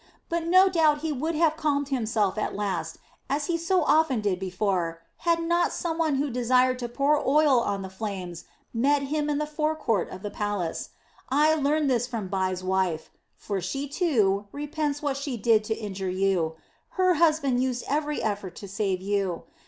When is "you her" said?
16.09-17.13